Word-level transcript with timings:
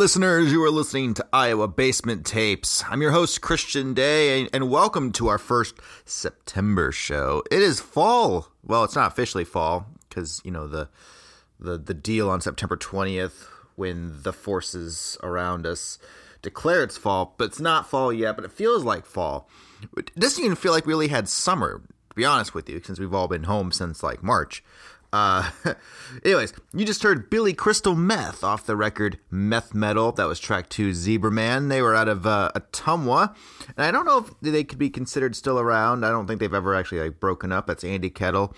listeners. 0.00 0.50
You 0.50 0.64
are 0.64 0.70
listening 0.70 1.12
to 1.12 1.26
Iowa 1.30 1.68
Basement 1.68 2.24
Tapes. 2.24 2.82
I'm 2.88 3.02
your 3.02 3.10
host, 3.10 3.42
Christian 3.42 3.92
Day, 3.92 4.48
and 4.50 4.70
welcome 4.70 5.12
to 5.12 5.28
our 5.28 5.36
first 5.36 5.74
September 6.06 6.90
show. 6.90 7.42
It 7.50 7.60
is 7.60 7.80
fall. 7.80 8.48
Well, 8.64 8.82
it's 8.82 8.96
not 8.96 9.12
officially 9.12 9.44
fall 9.44 9.84
because 10.08 10.40
you 10.42 10.52
know 10.52 10.66
the 10.66 10.88
the 11.58 11.76
the 11.76 11.92
deal 11.92 12.30
on 12.30 12.40
September 12.40 12.78
20th 12.78 13.44
when 13.76 14.22
the 14.22 14.32
forces 14.32 15.18
around 15.22 15.66
us 15.66 15.98
declare 16.40 16.82
it's 16.82 16.96
fall, 16.96 17.34
but 17.36 17.48
it's 17.48 17.60
not 17.60 17.86
fall 17.86 18.10
yet. 18.10 18.36
But 18.36 18.46
it 18.46 18.52
feels 18.52 18.82
like 18.84 19.04
fall. 19.04 19.50
It 19.98 20.18
doesn't 20.18 20.42
even 20.42 20.56
feel 20.56 20.72
like 20.72 20.86
we 20.86 20.94
really 20.94 21.08
had 21.08 21.28
summer. 21.28 21.82
To 22.08 22.14
be 22.14 22.24
honest 22.24 22.54
with 22.54 22.70
you, 22.70 22.80
since 22.82 22.98
we've 22.98 23.12
all 23.12 23.28
been 23.28 23.44
home 23.44 23.70
since 23.70 24.02
like 24.02 24.22
March. 24.22 24.64
Uh, 25.12 25.50
anyways, 26.24 26.52
you 26.72 26.84
just 26.84 27.02
heard 27.02 27.30
Billy 27.30 27.52
Crystal 27.52 27.94
Meth 27.94 28.44
off 28.44 28.66
the 28.66 28.76
record 28.76 29.18
Meth 29.30 29.74
Metal. 29.74 30.12
That 30.12 30.26
was 30.26 30.38
track 30.38 30.68
two, 30.68 30.92
Zebra 30.92 31.30
Man. 31.30 31.68
They 31.68 31.82
were 31.82 31.94
out 31.94 32.08
of 32.08 32.26
uh, 32.26 32.50
Ottumwa. 32.54 33.34
And 33.76 33.86
I 33.86 33.90
don't 33.90 34.06
know 34.06 34.18
if 34.18 34.30
they 34.40 34.64
could 34.64 34.78
be 34.78 34.90
considered 34.90 35.34
still 35.34 35.58
around. 35.58 36.04
I 36.04 36.10
don't 36.10 36.26
think 36.26 36.40
they've 36.40 36.54
ever 36.54 36.74
actually 36.74 37.00
like 37.00 37.20
broken 37.20 37.52
up. 37.52 37.66
That's 37.66 37.84
Andy 37.84 38.10
Kettle 38.10 38.54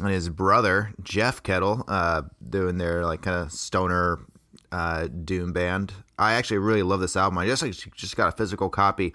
and 0.00 0.10
his 0.10 0.28
brother, 0.28 0.92
Jeff 1.02 1.42
Kettle, 1.42 1.84
uh, 1.88 2.22
doing 2.48 2.78
their 2.78 3.04
like 3.06 3.22
kind 3.22 3.36
of 3.36 3.52
stoner 3.52 4.18
uh, 4.72 5.06
doom 5.06 5.52
band. 5.52 5.92
I 6.18 6.34
actually 6.34 6.58
really 6.58 6.82
love 6.82 7.00
this 7.00 7.16
album. 7.16 7.38
I 7.38 7.46
just 7.46 7.62
like, 7.62 7.74
just 7.94 8.16
got 8.16 8.28
a 8.28 8.36
physical 8.36 8.68
copy. 8.68 9.14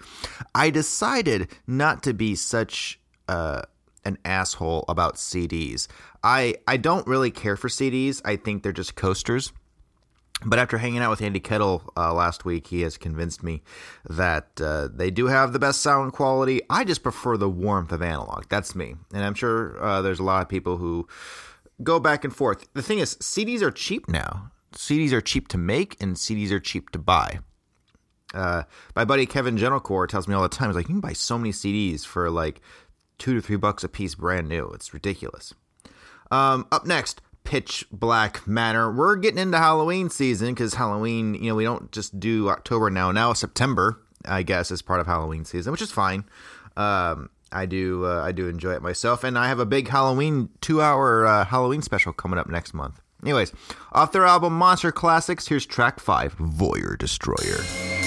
I 0.54 0.70
decided 0.70 1.48
not 1.66 2.02
to 2.04 2.14
be 2.14 2.34
such 2.34 2.98
uh, 3.28 3.62
an 4.04 4.18
asshole 4.24 4.84
about 4.88 5.16
CDs. 5.16 5.88
I 6.22 6.56
I 6.66 6.76
don't 6.76 7.06
really 7.06 7.30
care 7.30 7.56
for 7.56 7.68
CDs. 7.68 8.20
I 8.24 8.36
think 8.36 8.62
they're 8.62 8.72
just 8.72 8.96
coasters. 8.96 9.52
But 10.44 10.58
after 10.58 10.78
hanging 10.78 11.00
out 11.00 11.10
with 11.10 11.20
Andy 11.20 11.40
Kettle 11.40 11.92
uh, 11.98 12.14
last 12.14 12.46
week, 12.46 12.68
he 12.68 12.80
has 12.80 12.96
convinced 12.96 13.42
me 13.42 13.62
that 14.08 14.58
uh, 14.58 14.88
they 14.90 15.10
do 15.10 15.26
have 15.26 15.52
the 15.52 15.58
best 15.58 15.82
sound 15.82 16.14
quality. 16.14 16.62
I 16.70 16.84
just 16.84 17.02
prefer 17.02 17.36
the 17.36 17.48
warmth 17.48 17.92
of 17.92 18.00
analog. 18.00 18.44
That's 18.48 18.74
me, 18.74 18.94
and 19.12 19.22
I'm 19.22 19.34
sure 19.34 19.82
uh, 19.82 20.00
there's 20.00 20.18
a 20.18 20.24
lot 20.24 20.40
of 20.40 20.48
people 20.48 20.78
who 20.78 21.06
go 21.82 22.00
back 22.00 22.24
and 22.24 22.34
forth. 22.34 22.66
The 22.72 22.82
thing 22.82 23.00
is, 23.00 23.16
CDs 23.16 23.60
are 23.60 23.70
cheap 23.70 24.08
now. 24.08 24.50
CDs 24.72 25.12
are 25.12 25.20
cheap 25.20 25.48
to 25.48 25.58
make, 25.58 26.00
and 26.00 26.16
CDs 26.16 26.50
are 26.52 26.60
cheap 26.60 26.90
to 26.90 26.98
buy. 26.98 27.40
Uh, 28.32 28.62
my 28.94 29.04
buddy 29.04 29.26
Kevin 29.26 29.56
Gentilcore 29.56 30.08
tells 30.08 30.28
me 30.28 30.34
all 30.34 30.42
the 30.42 30.48
time, 30.48 30.68
he's 30.68 30.76
like, 30.76 30.88
you 30.88 30.94
can 30.94 31.00
buy 31.00 31.12
so 31.12 31.36
many 31.36 31.50
CDs 31.50 32.06
for 32.06 32.30
like 32.30 32.60
two 33.20 33.34
to 33.34 33.40
three 33.40 33.56
bucks 33.56 33.84
a 33.84 33.88
piece 33.88 34.16
brand 34.16 34.48
new. 34.48 34.66
It's 34.74 34.92
ridiculous. 34.92 35.54
Um, 36.32 36.66
up 36.72 36.86
next, 36.86 37.20
Pitch 37.44 37.84
Black 37.92 38.46
Manor. 38.46 38.92
We're 38.92 39.16
getting 39.16 39.38
into 39.38 39.58
Halloween 39.58 40.10
season 40.10 40.54
because 40.54 40.74
Halloween, 40.74 41.34
you 41.34 41.50
know, 41.50 41.54
we 41.54 41.64
don't 41.64 41.92
just 41.92 42.18
do 42.18 42.48
October 42.48 42.90
now. 42.90 43.12
Now 43.12 43.32
September, 43.32 44.00
I 44.24 44.42
guess, 44.42 44.70
is 44.70 44.82
part 44.82 45.00
of 45.00 45.06
Halloween 45.06 45.44
season, 45.44 45.70
which 45.70 45.82
is 45.82 45.92
fine. 45.92 46.24
Um, 46.76 47.30
I 47.52 47.66
do, 47.66 48.04
uh, 48.06 48.22
I 48.22 48.32
do 48.32 48.48
enjoy 48.48 48.72
it 48.74 48.82
myself, 48.82 49.24
and 49.24 49.36
I 49.36 49.48
have 49.48 49.58
a 49.58 49.66
big 49.66 49.88
Halloween 49.88 50.50
two-hour 50.60 51.26
uh, 51.26 51.44
Halloween 51.44 51.82
special 51.82 52.12
coming 52.12 52.38
up 52.38 52.48
next 52.48 52.74
month. 52.74 53.00
Anyways, 53.22 53.52
off 53.92 54.12
their 54.12 54.24
album 54.24 54.52
Monster 54.54 54.92
Classics, 54.92 55.48
here's 55.48 55.66
track 55.66 56.00
five, 56.00 56.36
Voyeur 56.38 56.96
Destroyer. 56.96 57.99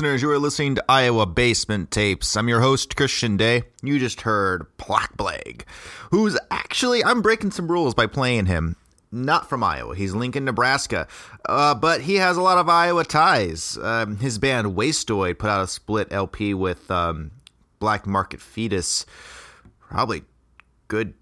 Listeners. 0.00 0.22
You 0.22 0.30
are 0.30 0.38
listening 0.38 0.76
to 0.76 0.84
Iowa 0.88 1.26
Basement 1.26 1.90
Tapes. 1.90 2.34
I'm 2.34 2.48
your 2.48 2.62
host, 2.62 2.96
Christian 2.96 3.36
Day. 3.36 3.64
You 3.82 3.98
just 3.98 4.22
heard 4.22 4.66
Black 4.78 5.14
Plague, 5.18 5.66
who's 6.10 6.38
actually, 6.50 7.04
I'm 7.04 7.20
breaking 7.20 7.50
some 7.50 7.70
rules 7.70 7.92
by 7.92 8.06
playing 8.06 8.46
him. 8.46 8.76
Not 9.12 9.50
from 9.50 9.62
Iowa. 9.62 9.94
He's 9.94 10.14
Lincoln, 10.14 10.46
Nebraska. 10.46 11.06
Uh, 11.44 11.74
but 11.74 12.00
he 12.00 12.14
has 12.14 12.38
a 12.38 12.40
lot 12.40 12.56
of 12.56 12.66
Iowa 12.66 13.04
ties. 13.04 13.76
Um, 13.76 14.16
his 14.16 14.38
band 14.38 14.68
Wastoid 14.68 15.38
put 15.38 15.50
out 15.50 15.64
a 15.64 15.66
split 15.66 16.08
LP 16.10 16.54
with 16.54 16.90
um, 16.90 17.32
Black 17.78 18.06
Market 18.06 18.40
Fetus 18.40 19.04
probably 19.80 20.22
good 20.88 21.12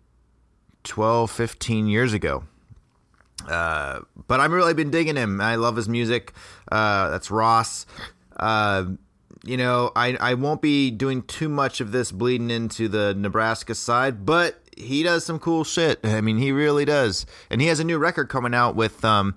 12, 0.84 1.32
15 1.32 1.88
years 1.88 2.12
ago. 2.12 2.44
Uh, 3.48 4.00
but 4.28 4.38
I've 4.38 4.52
really 4.52 4.74
been 4.74 4.92
digging 4.92 5.16
him. 5.16 5.40
I 5.40 5.56
love 5.56 5.74
his 5.74 5.88
music. 5.88 6.32
Uh, 6.70 7.10
that's 7.10 7.28
Ross. 7.28 7.84
Uh, 8.38 8.84
you 9.44 9.56
know, 9.56 9.92
I, 9.94 10.16
I 10.20 10.34
won't 10.34 10.62
be 10.62 10.90
doing 10.90 11.22
too 11.22 11.48
much 11.48 11.80
of 11.80 11.92
this 11.92 12.12
bleeding 12.12 12.50
into 12.50 12.88
the 12.88 13.14
Nebraska 13.14 13.74
side, 13.74 14.26
but 14.26 14.60
he 14.76 15.02
does 15.02 15.24
some 15.24 15.38
cool 15.38 15.64
shit. 15.64 16.00
I 16.04 16.20
mean, 16.20 16.38
he 16.38 16.52
really 16.52 16.84
does. 16.84 17.26
And 17.50 17.60
he 17.60 17.66
has 17.68 17.80
a 17.80 17.84
new 17.84 17.98
record 17.98 18.28
coming 18.28 18.54
out 18.54 18.76
with 18.76 19.04
um, 19.04 19.36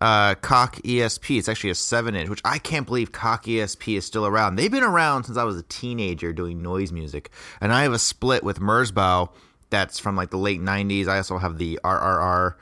uh, 0.00 0.34
Cock 0.36 0.76
ESP. 0.76 1.38
It's 1.38 1.48
actually 1.48 1.70
a 1.70 1.74
7 1.74 2.14
inch, 2.14 2.28
which 2.28 2.40
I 2.44 2.58
can't 2.58 2.86
believe 2.86 3.12
Cock 3.12 3.44
ESP 3.44 3.96
is 3.96 4.04
still 4.04 4.26
around. 4.26 4.56
They've 4.56 4.70
been 4.70 4.82
around 4.82 5.24
since 5.24 5.38
I 5.38 5.44
was 5.44 5.56
a 5.56 5.62
teenager 5.64 6.32
doing 6.32 6.62
noise 6.62 6.92
music. 6.92 7.30
And 7.60 7.72
I 7.72 7.82
have 7.82 7.92
a 7.92 7.98
split 7.98 8.42
with 8.42 8.60
Merzbow 8.60 9.30
that's 9.70 9.98
from 9.98 10.16
like 10.16 10.30
the 10.30 10.38
late 10.38 10.60
90s. 10.60 11.08
I 11.08 11.18
also 11.18 11.38
have 11.38 11.58
the 11.58 11.78
RRR 11.84 12.54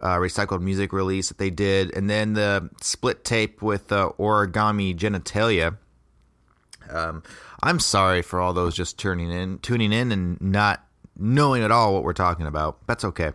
uh, 0.00 0.16
recycled 0.16 0.60
music 0.60 0.92
release 0.92 1.28
that 1.28 1.38
they 1.38 1.50
did, 1.50 1.94
and 1.96 2.08
then 2.08 2.34
the 2.34 2.70
split 2.80 3.24
tape 3.24 3.62
with 3.62 3.92
uh, 3.92 4.10
Origami 4.18 4.96
Genitalia. 4.96 5.76
Um, 6.90 7.22
I'm 7.62 7.80
sorry 7.80 8.22
for 8.22 8.40
all 8.40 8.52
those 8.52 8.74
just 8.74 8.98
tuning 8.98 9.30
in, 9.30 9.58
tuning 9.58 9.92
in, 9.92 10.12
and 10.12 10.40
not 10.40 10.84
knowing 11.16 11.62
at 11.62 11.70
all 11.70 11.94
what 11.94 12.02
we're 12.02 12.12
talking 12.12 12.46
about. 12.46 12.86
That's 12.86 13.04
okay. 13.04 13.32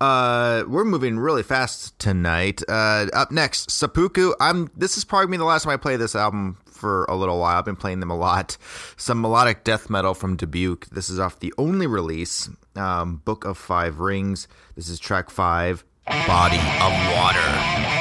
Uh, 0.00 0.64
we're 0.68 0.84
moving 0.84 1.18
really 1.18 1.42
fast 1.42 1.98
tonight. 1.98 2.62
Uh, 2.68 3.06
up 3.12 3.30
next, 3.30 3.70
Sapuku. 3.70 4.32
I'm. 4.40 4.70
This 4.76 4.96
is 4.96 5.04
probably 5.04 5.36
the 5.36 5.44
last 5.44 5.64
time 5.64 5.72
I 5.72 5.76
play 5.76 5.96
this 5.96 6.14
album 6.14 6.56
for 6.66 7.04
a 7.06 7.16
little 7.16 7.40
while. 7.40 7.58
I've 7.58 7.64
been 7.64 7.76
playing 7.76 8.00
them 8.00 8.10
a 8.10 8.16
lot. 8.16 8.56
Some 8.96 9.20
melodic 9.20 9.64
death 9.64 9.90
metal 9.90 10.14
from 10.14 10.36
Dubuque. 10.36 10.88
This 10.90 11.10
is 11.10 11.18
off 11.18 11.40
the 11.40 11.52
only 11.58 11.86
release, 11.86 12.48
um, 12.76 13.16
Book 13.24 13.44
of 13.44 13.58
Five 13.58 13.98
Rings. 13.98 14.46
This 14.76 14.88
is 14.88 15.00
track 15.00 15.30
five, 15.30 15.84
Body 16.08 16.56
of 16.80 16.92
Water. 17.12 17.97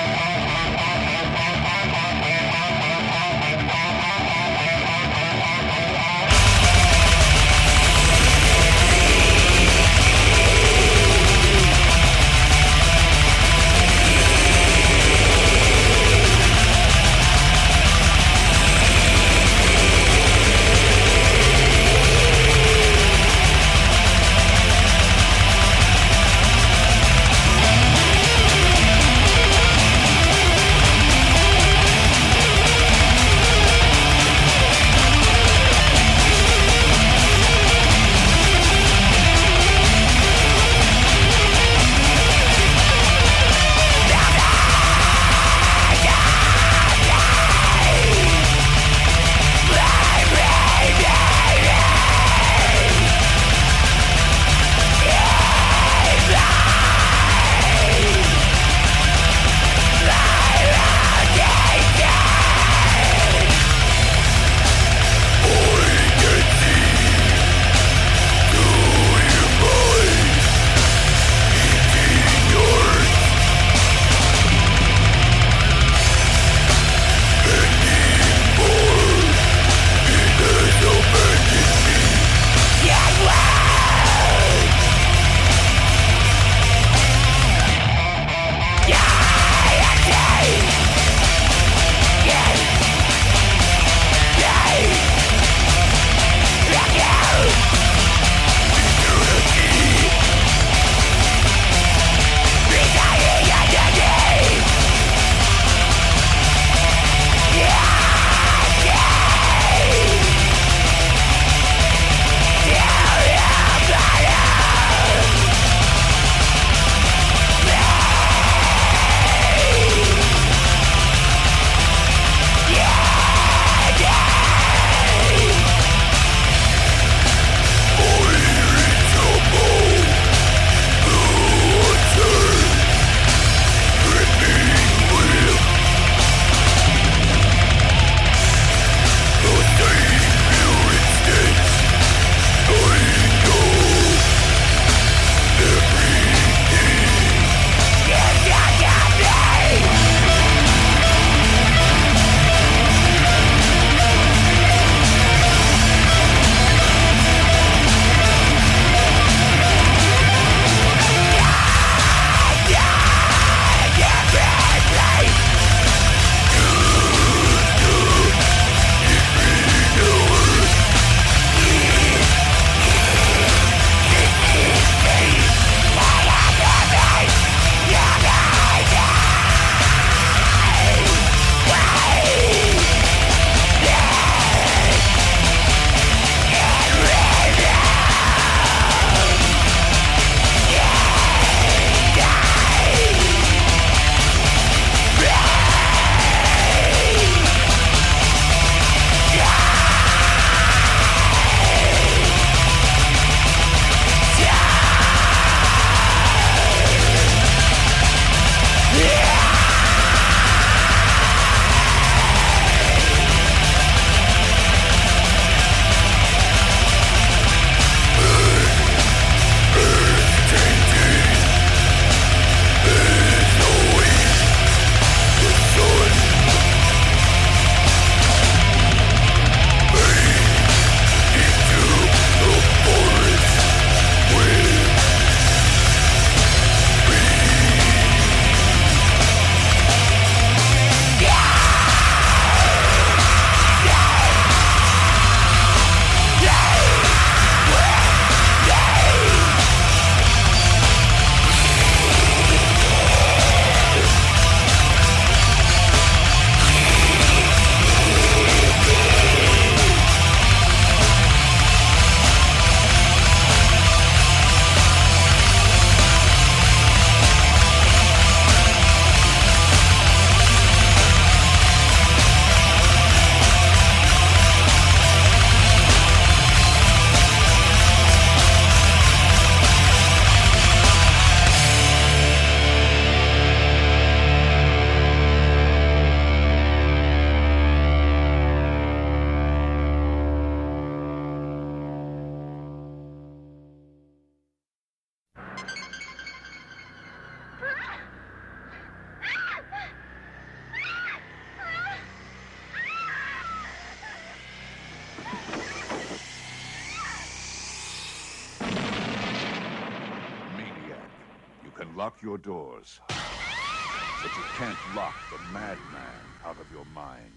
Lock 311.98 312.22
your 312.22 312.38
doors. 312.38 313.00
But 313.08 314.32
you 314.38 314.44
can't 314.56 314.78
lock 314.96 315.16
the 315.32 315.40
madman 315.52 316.14
out 316.46 316.58
of 316.62 316.72
your 316.72 316.86
mind. 316.94 317.34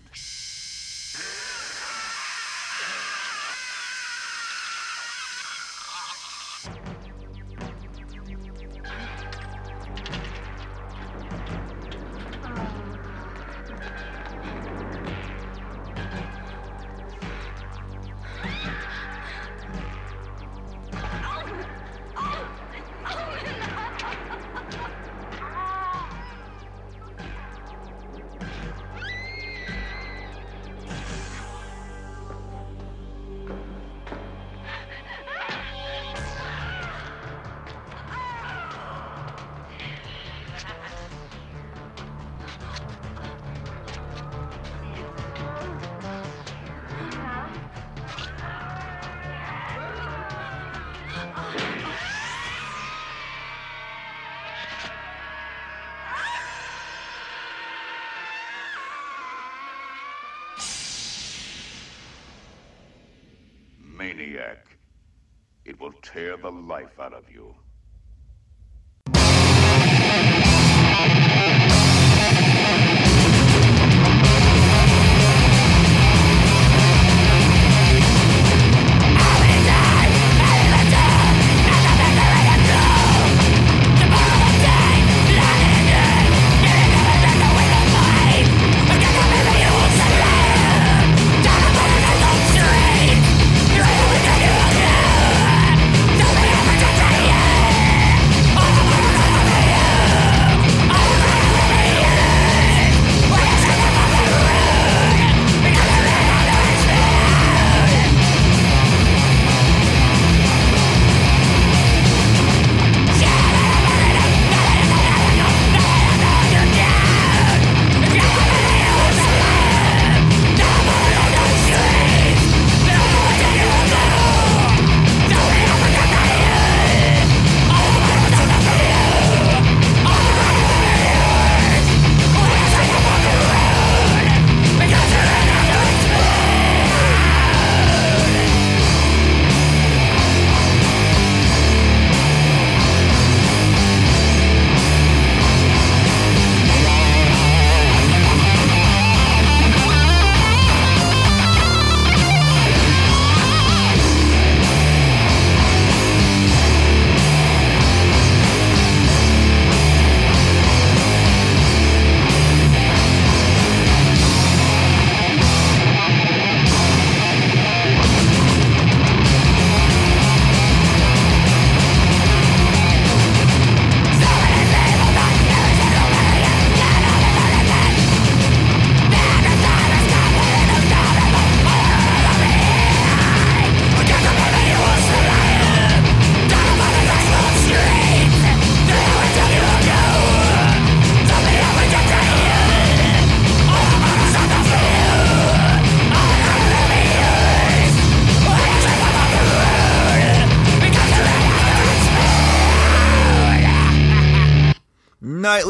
Tear 66.20 66.36
the 66.36 66.50
life 66.50 66.98
out 67.00 67.14
of 67.14 67.24
you. 67.29 67.29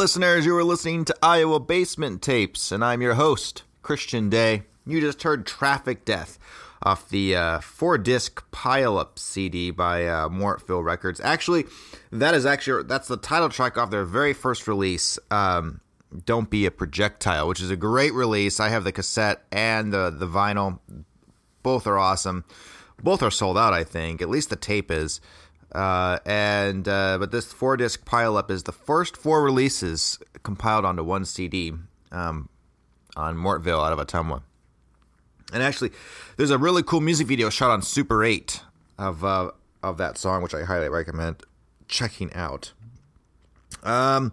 Listeners, 0.00 0.46
you 0.46 0.56
are 0.56 0.64
listening 0.64 1.04
to 1.04 1.14
Iowa 1.22 1.60
Basement 1.60 2.22
Tapes, 2.22 2.72
and 2.72 2.82
I'm 2.82 3.02
your 3.02 3.16
host, 3.16 3.64
Christian 3.82 4.30
Day. 4.30 4.62
You 4.86 4.98
just 4.98 5.24
heard 5.24 5.44
Traffic 5.46 6.06
Death 6.06 6.38
off 6.82 7.10
the 7.10 7.36
uh, 7.36 7.60
four 7.60 7.98
disc 7.98 8.42
pile 8.50 8.96
up 8.96 9.18
CD 9.18 9.70
by 9.70 10.06
uh, 10.06 10.30
Mortville 10.30 10.82
Records. 10.82 11.20
Actually, 11.20 11.66
that 12.12 12.32
is 12.32 12.46
actually 12.46 12.84
that's 12.84 13.08
the 13.08 13.18
title 13.18 13.50
track 13.50 13.76
off 13.76 13.90
their 13.90 14.06
very 14.06 14.32
first 14.32 14.66
release. 14.66 15.18
Um, 15.30 15.82
Don't 16.24 16.48
Be 16.48 16.64
a 16.64 16.70
Projectile, 16.70 17.46
which 17.46 17.60
is 17.60 17.70
a 17.70 17.76
great 17.76 18.14
release. 18.14 18.58
I 18.58 18.70
have 18.70 18.84
the 18.84 18.92
cassette 18.92 19.44
and 19.52 19.92
the 19.92 20.08
the 20.08 20.26
vinyl. 20.26 20.78
Both 21.62 21.86
are 21.86 21.98
awesome. 21.98 22.46
Both 23.02 23.22
are 23.22 23.30
sold 23.30 23.58
out, 23.58 23.74
I 23.74 23.84
think. 23.84 24.22
At 24.22 24.30
least 24.30 24.48
the 24.48 24.56
tape 24.56 24.90
is. 24.90 25.20
Uh, 25.72 26.18
and 26.26 26.88
uh, 26.88 27.16
but 27.18 27.30
this 27.30 27.52
four 27.52 27.76
disc 27.76 28.04
pileup 28.04 28.50
is 28.50 28.64
the 28.64 28.72
first 28.72 29.16
four 29.16 29.42
releases 29.42 30.18
compiled 30.42 30.84
onto 30.84 31.04
one 31.04 31.24
CD 31.24 31.72
um, 32.10 32.48
on 33.16 33.36
Mortville 33.36 33.84
out 33.84 33.98
of 33.98 34.04
Ottumwa. 34.04 34.42
And 35.52 35.62
actually, 35.62 35.90
there's 36.36 36.50
a 36.50 36.58
really 36.58 36.82
cool 36.82 37.00
music 37.00 37.26
video 37.26 37.50
shot 37.50 37.70
on 37.70 37.82
Super 37.82 38.24
8 38.24 38.62
of 38.98 39.24
uh, 39.24 39.50
of 39.82 39.98
that 39.98 40.18
song, 40.18 40.42
which 40.42 40.54
I 40.54 40.64
highly 40.64 40.88
recommend 40.88 41.42
checking 41.88 42.32
out. 42.34 42.72
Um, 43.82 44.32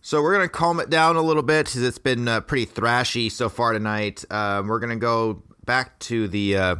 so 0.00 0.22
we're 0.22 0.34
gonna 0.34 0.48
calm 0.48 0.80
it 0.80 0.90
down 0.90 1.16
a 1.16 1.22
little 1.22 1.42
bit 1.42 1.66
because 1.66 1.82
it's 1.82 1.98
been 1.98 2.28
uh, 2.28 2.40
pretty 2.40 2.66
thrashy 2.66 3.30
so 3.30 3.48
far 3.48 3.72
tonight. 3.72 4.24
Um, 4.30 4.68
we're 4.68 4.80
gonna 4.80 4.96
go 4.96 5.42
back 5.64 5.98
to 6.00 6.28
the 6.28 6.56
uh, 6.56 6.76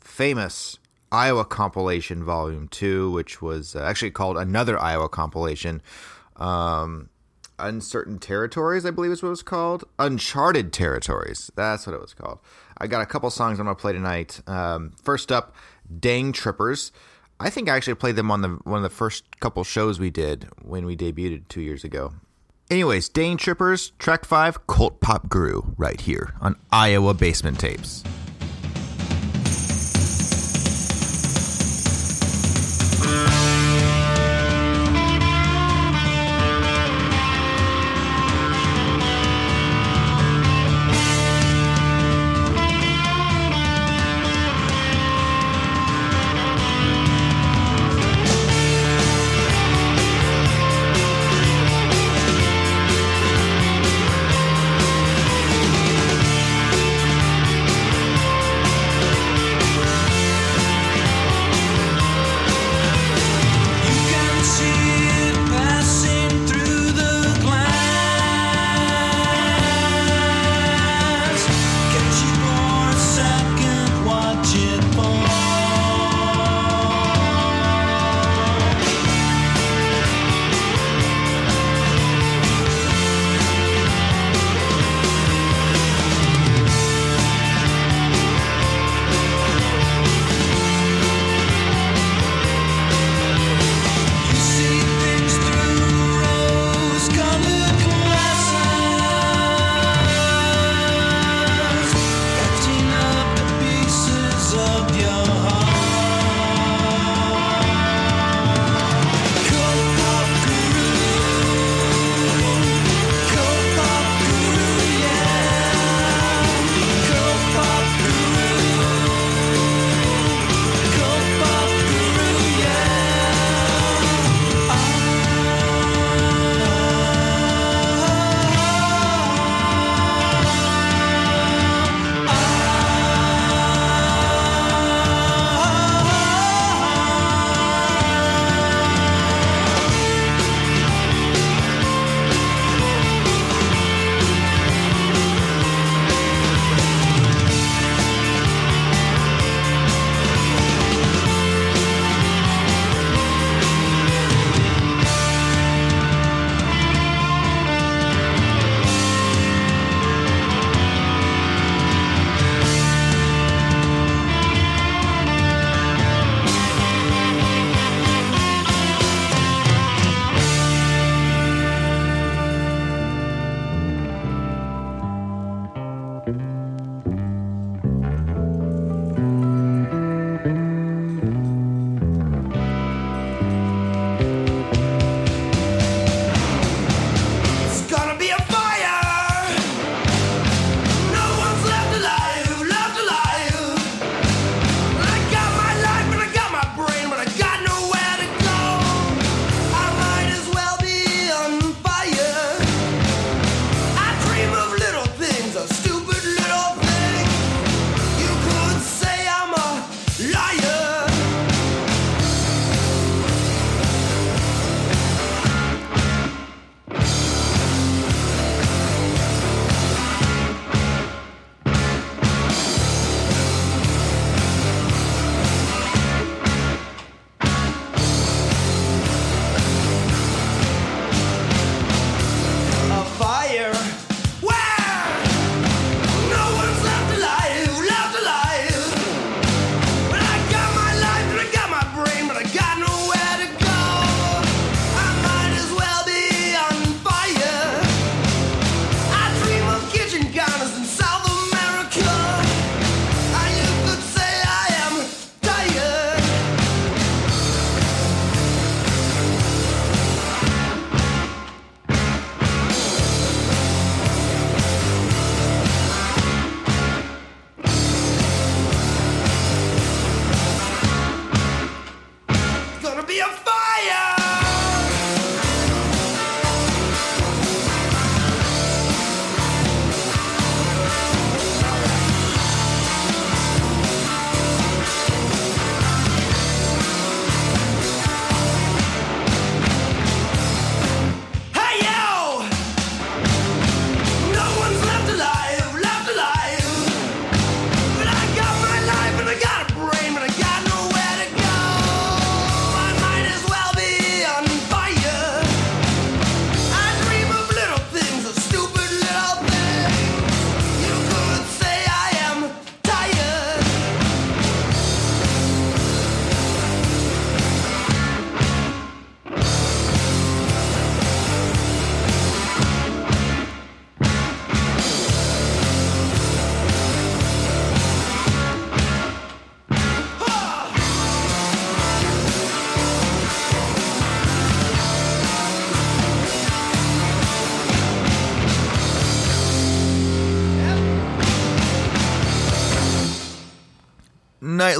famous 0.00 0.78
Iowa 1.12 1.44
compilation 1.44 2.24
volume 2.24 2.68
2 2.68 3.10
which 3.10 3.40
was 3.40 3.76
uh, 3.76 3.80
actually 3.80 4.10
called 4.10 4.36
another 4.36 4.78
Iowa 4.78 5.08
compilation 5.08 5.82
um, 6.36 7.08
uncertain 7.58 8.18
territories 8.18 8.84
I 8.84 8.90
believe 8.90 9.12
is 9.12 9.22
what 9.22 9.28
it 9.28 9.30
was 9.30 9.42
called. 9.42 9.84
Uncharted 9.98 10.72
territories 10.72 11.50
that's 11.56 11.86
what 11.86 11.94
it 11.94 12.00
was 12.00 12.14
called. 12.14 12.38
I 12.78 12.86
got 12.86 13.02
a 13.02 13.06
couple 13.06 13.30
songs 13.30 13.58
I'm 13.58 13.66
going 13.66 13.76
to 13.76 13.80
play 13.80 13.92
tonight. 13.92 14.40
Um, 14.46 14.92
first 15.02 15.32
up 15.32 15.54
Dang 16.00 16.32
Trippers. 16.32 16.92
I 17.38 17.50
think 17.50 17.68
I 17.68 17.76
actually 17.76 17.94
played 17.94 18.16
them 18.16 18.30
on 18.30 18.40
the 18.40 18.48
one 18.64 18.78
of 18.78 18.82
the 18.82 18.96
first 18.96 19.40
couple 19.40 19.62
shows 19.62 20.00
we 20.00 20.10
did 20.10 20.48
when 20.62 20.86
we 20.86 20.96
debuted 20.96 21.48
2 21.48 21.60
years 21.60 21.84
ago. 21.84 22.14
Anyways, 22.68 23.08
Dang 23.08 23.36
Trippers, 23.36 23.90
track 23.98 24.24
5, 24.24 24.66
Cult 24.66 25.00
Pop 25.00 25.28
Guru, 25.28 25.62
right 25.76 26.00
here 26.00 26.34
on 26.40 26.56
Iowa 26.72 27.14
Basement 27.14 27.60
Tapes. 27.60 28.02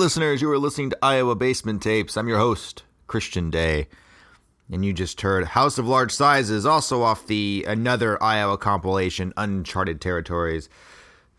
Listeners, 0.07 0.41
you 0.41 0.49
are 0.49 0.57
listening 0.57 0.89
to 0.89 0.99
Iowa 1.03 1.35
Basement 1.35 1.83
Tapes. 1.83 2.17
I'm 2.17 2.29
your 2.29 2.39
host, 2.39 2.85
Christian 3.09 3.51
Day. 3.51 3.89
And 4.71 4.85
you 4.85 4.93
just 4.93 5.21
heard 5.21 5.45
House 5.45 5.79
of 5.79 5.89
Large 5.89 6.13
Sizes, 6.13 6.65
also 6.65 7.03
off 7.03 7.27
the 7.27 7.65
another 7.67 8.23
Iowa 8.23 8.57
compilation, 8.57 9.33
Uncharted 9.37 10.01
Territories. 10.01 10.69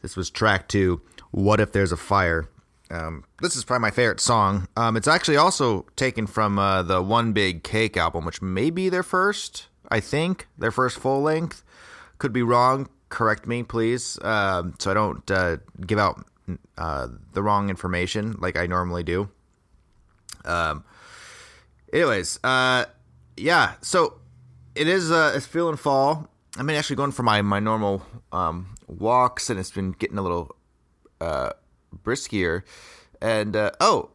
This 0.01 0.17
was 0.17 0.30
track 0.30 0.67
two, 0.67 0.99
What 1.32 1.62
If 1.62 1.71
There's 1.71 1.93
a 1.93 1.95
Fire? 1.95 2.49
Um, 2.91 3.23
this 3.41 3.56
is 3.56 3.63
probably 3.63 3.84
my 3.84 3.91
favorite 3.91 4.19
song. 4.19 4.67
Um, 4.75 4.97
it's 4.97 5.08
actually 5.08 5.38
also 5.38 5.86
taken 5.95 6.27
from 6.27 6.60
uh, 6.60 6.84
the 6.84 7.01
One 7.01 7.32
Big 7.32 7.63
Cake 7.63 7.95
album, 7.95 8.25
which 8.25 8.41
may 8.41 8.69
be 8.69 8.89
their 8.89 9.01
first, 9.01 9.67
I 9.89 10.01
think, 10.01 10.49
their 10.58 10.71
first 10.71 10.99
full 10.99 11.21
length. 11.21 11.63
Could 12.17 12.34
be 12.34 12.43
wrong. 12.43 12.89
Correct 13.08 13.47
me, 13.47 13.63
please, 13.63 14.19
um, 14.23 14.75
so 14.77 14.91
I 14.91 14.93
don't 14.93 15.32
uh, 15.32 15.58
give 15.86 15.99
out 15.99 16.25
uh, 16.77 17.07
the 17.33 17.43
wrong 17.43 17.69
information 17.69 18.36
like 18.39 18.57
I 18.57 18.67
normally 18.67 19.03
do. 19.03 19.29
Um. 20.45 20.83
Anyways, 21.93 22.39
uh, 22.43 22.86
yeah. 23.36 23.73
So 23.81 24.19
it 24.75 24.88
is. 24.88 25.12
Uh, 25.12 25.33
it's 25.36 25.45
feeling 25.45 25.77
fall. 25.77 26.29
I've 26.57 26.65
been 26.65 26.75
actually 26.75 26.95
going 26.95 27.12
for 27.12 27.23
my 27.23 27.41
my 27.41 27.60
normal 27.60 28.03
um 28.31 28.75
walks, 28.88 29.49
and 29.49 29.60
it's 29.60 29.71
been 29.71 29.91
getting 29.91 30.17
a 30.17 30.21
little 30.21 30.55
uh 31.21 31.51
briskier. 32.03 32.63
And 33.21 33.55
uh, 33.55 33.71
oh, 33.79 34.12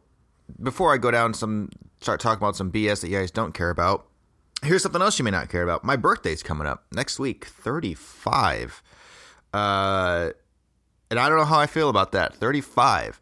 before 0.61 0.93
I 0.93 0.97
go 0.97 1.11
down 1.11 1.33
some 1.33 1.69
start 2.01 2.19
talking 2.19 2.41
about 2.41 2.55
some 2.55 2.71
BS 2.71 3.01
that 3.01 3.09
you 3.09 3.17
guys 3.17 3.31
don't 3.31 3.53
care 3.53 3.69
about, 3.69 4.07
here's 4.61 4.83
something 4.83 5.01
else 5.01 5.17
you 5.19 5.25
may 5.25 5.31
not 5.31 5.49
care 5.49 5.63
about. 5.63 5.83
My 5.83 5.95
birthday's 5.95 6.43
coming 6.43 6.67
up 6.67 6.85
next 6.91 7.19
week, 7.19 7.45
35. 7.45 8.81
Uh, 9.53 10.31
and 11.09 11.19
I 11.19 11.29
don't 11.29 11.37
know 11.37 11.45
how 11.45 11.59
I 11.59 11.67
feel 11.67 11.89
about 11.89 12.11
that. 12.13 12.35
35. 12.35 13.21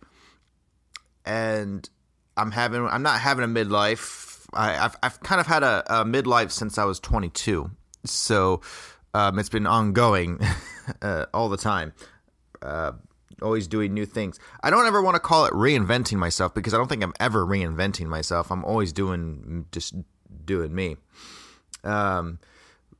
And 1.26 1.88
I'm 2.38 2.52
having, 2.52 2.86
I'm 2.86 3.04
not 3.04 3.20
having 3.20 3.44
a 3.44 3.48
midlife. 3.48 4.46
I, 4.54 4.86
I've, 4.86 4.96
I've 5.04 5.20
kind 5.22 5.39
of 5.39 5.48
had 5.48 5.63
a, 5.63 6.02
a 6.02 6.06
midlife 6.06 6.52
since 6.52 6.78
I 6.78 6.86
was 6.86 7.00
22. 7.00 7.70
So 8.06 8.62
um, 9.13 9.39
it's 9.39 9.50
been 9.50 9.67
ongoing 9.67 10.39
uh, 11.02 11.26
all 11.34 11.50
the 11.50 11.58
time. 11.58 11.94
Uh, 12.62 12.94
always 13.41 13.67
doing 13.67 13.94
new 13.94 14.06
things. 14.06 14.39
I 14.63 14.70
don't 14.70 14.86
ever 14.86 15.02
want 15.02 15.15
to 15.15 15.20
call 15.20 15.46
it 15.46 15.54
reinventing 15.54 16.17
myself 16.17 16.54
because 16.54 16.74
I 16.74 16.78
don't 16.78 16.88
think 16.88 17.04
I'm 17.04 17.13
ever 17.20 17.46
reinventing 17.46 18.08
myself. 18.08 18.52
I'm 18.52 18.63
always 18.63 18.94
doing 18.94 19.65
just 19.72 19.96
doing 20.46 20.74
me. 20.74 20.98
Um, 21.84 22.39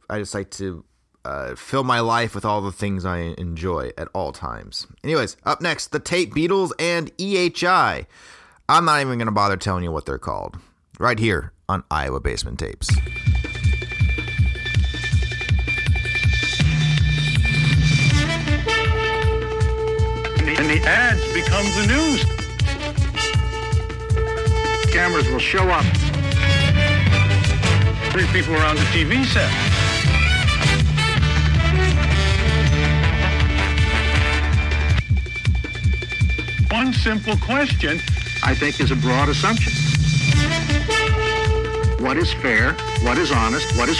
I 0.10 0.20
just 0.20 0.34
like 0.34 0.50
to 0.52 0.84
uh, 1.24 1.56
fill 1.56 1.84
my 1.84 2.00
life 2.00 2.34
with 2.36 2.46
all 2.46 2.62
the 2.62 2.72
things 2.72 3.06
I 3.06 3.20
enjoy 3.38 3.92
at 3.98 4.08
all 4.14 4.32
times. 4.32 4.88
Anyways, 5.04 5.38
up 5.44 5.62
next, 5.62 5.88
the 5.88 6.00
Tape 6.00 6.34
Beatles 6.34 6.72
and 6.80 7.16
EHI. 7.18 8.06
I'm 8.70 8.86
not 8.86 9.02
even 9.02 9.18
going 9.18 9.26
to 9.28 9.32
bother 9.32 9.58
telling 9.58 9.84
you 9.84 9.92
what 9.92 10.06
they're 10.06 10.18
called. 10.18 10.58
Right 11.00 11.20
here 11.20 11.52
on 11.68 11.84
Iowa 11.92 12.20
Basement 12.20 12.60
Tapes. 12.60 12.90
and 20.62 20.70
the 20.70 20.82
ads 20.88 21.26
become 21.34 21.66
the 21.74 21.88
news. 21.88 22.24
Cameras 24.92 25.28
will 25.30 25.40
show 25.40 25.68
up. 25.70 25.86
Three 28.12 28.28
people 28.28 28.54
around 28.56 28.76
the 28.76 28.84
TV 28.92 29.26
set. 29.26 29.81
one 36.72 36.94
simple 36.94 37.36
question, 37.38 38.00
I 38.44 38.56
think 38.56 38.80
is 38.80 38.92
a 38.92 38.96
broad 38.96 39.28
assumption. 39.28 39.74
What 42.04 42.18
is 42.18 42.32
fair? 42.34 42.74
What 43.04 43.18
is 43.18 43.32
honest? 43.32 43.78
What 43.78 43.90
is... 43.90 44.00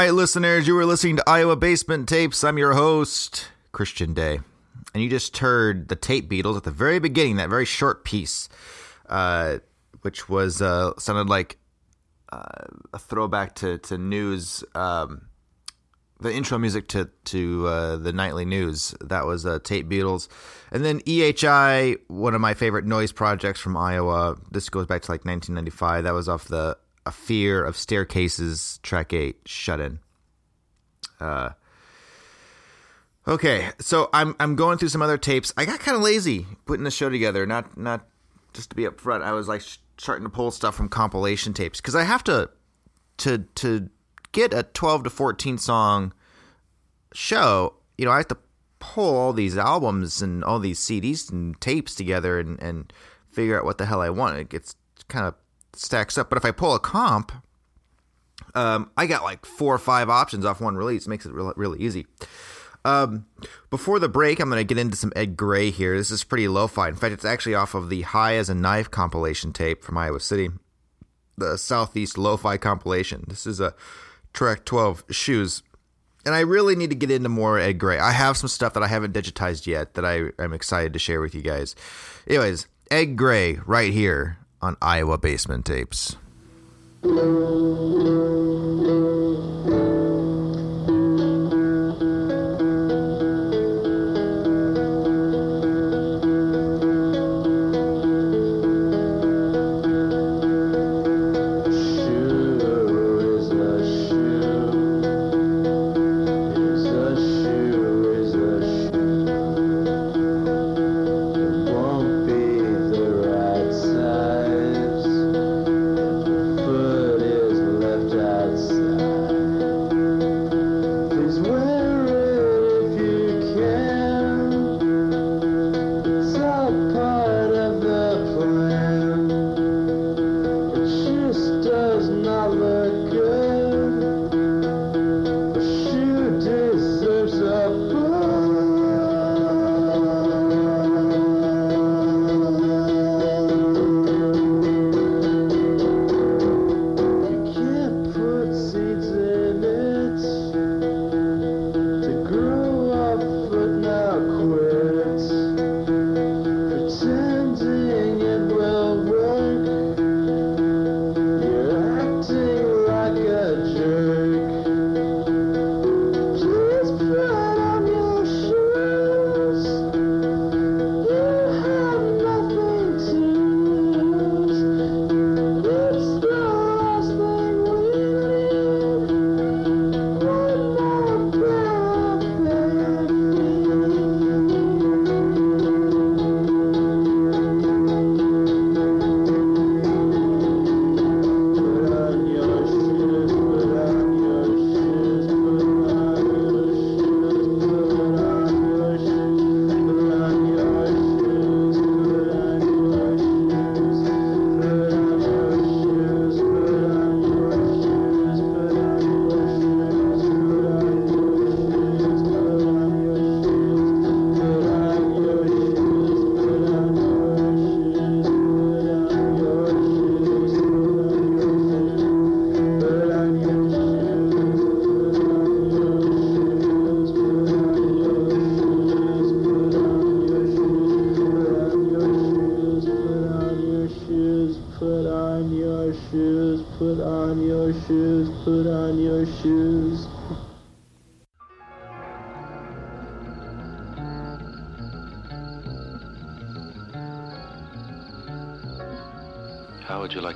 Night 0.00 0.14
listeners, 0.14 0.66
you 0.66 0.74
were 0.74 0.86
listening 0.86 1.16
to 1.16 1.28
Iowa 1.28 1.56
Basement 1.56 2.08
Tapes. 2.08 2.42
I'm 2.42 2.56
your 2.56 2.72
host, 2.72 3.48
Christian 3.72 4.14
Day. 4.14 4.40
And 4.94 5.02
you 5.02 5.10
just 5.10 5.36
heard 5.36 5.88
the 5.88 5.94
Tape 5.94 6.30
Beatles 6.30 6.56
at 6.56 6.62
the 6.62 6.70
very 6.70 6.98
beginning, 6.98 7.36
that 7.36 7.50
very 7.50 7.66
short 7.66 8.02
piece, 8.02 8.48
uh, 9.10 9.58
which 10.00 10.26
was 10.26 10.62
uh, 10.62 10.92
sounded 10.98 11.28
like 11.28 11.58
uh, 12.32 12.64
a 12.94 12.98
throwback 12.98 13.56
to, 13.56 13.76
to 13.76 13.98
news, 13.98 14.64
um, 14.74 15.26
the 16.18 16.32
intro 16.32 16.56
music 16.56 16.88
to, 16.88 17.10
to 17.26 17.66
uh, 17.66 17.96
the 17.96 18.14
nightly 18.14 18.46
news. 18.46 18.94
That 19.02 19.26
was 19.26 19.44
uh, 19.44 19.58
Tape 19.62 19.86
Beatles. 19.86 20.28
And 20.72 20.82
then 20.82 21.00
EHI, 21.00 21.98
one 22.08 22.34
of 22.34 22.40
my 22.40 22.54
favorite 22.54 22.86
noise 22.86 23.12
projects 23.12 23.60
from 23.60 23.76
Iowa. 23.76 24.38
This 24.50 24.70
goes 24.70 24.86
back 24.86 25.02
to 25.02 25.10
like 25.10 25.26
1995. 25.26 26.04
That 26.04 26.14
was 26.14 26.26
off 26.26 26.44
the 26.48 26.78
A 27.10 27.12
Fear 27.12 27.64
of 27.64 27.76
Staircases, 27.76 28.78
track 28.84 29.12
8, 29.12 29.40
Shut 29.44 29.80
In. 29.80 29.98
Uh, 31.18 31.50
okay, 33.26 33.70
so 33.80 34.08
I'm 34.12 34.36
I'm 34.38 34.54
going 34.54 34.78
through 34.78 34.90
some 34.90 35.02
other 35.02 35.18
tapes. 35.18 35.52
I 35.56 35.64
got 35.64 35.80
kind 35.80 35.96
of 35.96 36.04
lazy 36.04 36.46
putting 36.66 36.84
the 36.84 36.90
show 36.92 37.10
together. 37.10 37.46
Not 37.46 37.76
not 37.76 38.06
just 38.54 38.70
to 38.70 38.76
be 38.76 38.84
upfront. 38.84 39.22
I 39.22 39.32
was 39.32 39.48
like 39.48 39.60
sh- 39.60 39.78
starting 39.98 40.24
to 40.24 40.30
pull 40.30 40.52
stuff 40.52 40.76
from 40.76 40.88
compilation 40.88 41.52
tapes 41.52 41.80
because 41.80 41.96
I 41.96 42.04
have 42.04 42.22
to 42.24 42.48
to 43.16 43.38
to 43.56 43.90
get 44.30 44.54
a 44.54 44.62
12 44.62 45.02
to 45.02 45.10
14 45.10 45.58
song 45.58 46.12
show. 47.12 47.74
You 47.98 48.04
know, 48.04 48.12
I 48.12 48.18
have 48.18 48.28
to 48.28 48.38
pull 48.78 49.16
all 49.16 49.32
these 49.32 49.58
albums 49.58 50.22
and 50.22 50.44
all 50.44 50.60
these 50.60 50.78
CDs 50.78 51.28
and 51.32 51.60
tapes 51.60 51.96
together 51.96 52.38
and 52.38 52.62
and 52.62 52.92
figure 53.32 53.58
out 53.58 53.64
what 53.64 53.78
the 53.78 53.86
hell 53.86 54.00
I 54.00 54.10
want. 54.10 54.38
It 54.38 54.48
gets 54.48 54.76
kind 55.08 55.26
of 55.26 55.34
stacks 55.74 56.18
up. 56.18 56.28
But 56.28 56.36
if 56.36 56.44
I 56.44 56.50
pull 56.50 56.74
a 56.74 56.80
comp, 56.80 57.32
um, 58.54 58.90
I 58.96 59.06
got 59.06 59.22
like 59.22 59.46
four 59.46 59.74
or 59.74 59.78
five 59.78 60.08
options 60.08 60.44
off 60.44 60.60
one 60.60 60.76
release. 60.76 61.06
Makes 61.06 61.26
it 61.26 61.32
really, 61.32 61.52
really 61.56 61.80
easy. 61.80 62.06
Um, 62.84 63.26
before 63.68 63.98
the 63.98 64.08
break, 64.08 64.40
I'm 64.40 64.48
going 64.48 64.60
to 64.60 64.74
get 64.74 64.80
into 64.80 64.96
some 64.96 65.12
Ed 65.14 65.36
Gray 65.36 65.70
here. 65.70 65.96
This 65.96 66.10
is 66.10 66.24
pretty 66.24 66.48
lo-fi. 66.48 66.88
In 66.88 66.94
fact, 66.94 67.12
it's 67.12 67.24
actually 67.24 67.54
off 67.54 67.74
of 67.74 67.90
the 67.90 68.02
High 68.02 68.36
as 68.36 68.48
a 68.48 68.54
Knife 68.54 68.90
compilation 68.90 69.52
tape 69.52 69.84
from 69.84 69.98
Iowa 69.98 70.20
City, 70.20 70.48
the 71.36 71.58
Southeast 71.58 72.16
Lo-fi 72.16 72.56
compilation. 72.56 73.24
This 73.28 73.46
is 73.46 73.60
a 73.60 73.74
track 74.32 74.64
12, 74.64 75.04
Shoes. 75.10 75.62
And 76.24 76.34
I 76.34 76.40
really 76.40 76.76
need 76.76 76.90
to 76.90 76.96
get 76.96 77.10
into 77.10 77.28
more 77.28 77.58
Ed 77.58 77.74
Gray. 77.74 77.98
I 77.98 78.12
have 78.12 78.36
some 78.36 78.48
stuff 78.48 78.74
that 78.74 78.82
I 78.82 78.88
haven't 78.88 79.14
digitized 79.14 79.66
yet 79.66 79.94
that 79.94 80.04
I 80.04 80.30
am 80.42 80.52
excited 80.52 80.92
to 80.92 80.98
share 80.98 81.20
with 81.20 81.34
you 81.34 81.42
guys. 81.42 81.74
Anyways, 82.26 82.66
Ed 82.90 83.16
Gray 83.16 83.58
right 83.66 83.92
here 83.92 84.38
on 84.62 84.76
Iowa 84.82 85.18
Basement 85.18 85.64
Tapes. 85.64 86.16